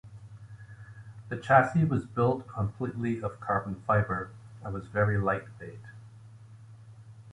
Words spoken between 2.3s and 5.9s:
completely of carbon fibre, and was very lightweight.